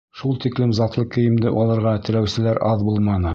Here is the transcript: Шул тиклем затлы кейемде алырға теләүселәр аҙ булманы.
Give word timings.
Шул 0.19 0.37
тиклем 0.45 0.71
затлы 0.77 1.03
кейемде 1.17 1.51
алырға 1.65 1.93
теләүселәр 2.09 2.61
аҙ 2.73 2.87
булманы. 2.89 3.29